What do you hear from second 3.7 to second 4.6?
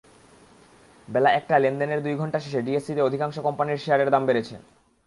শেয়ারের দাম বেড়েছে।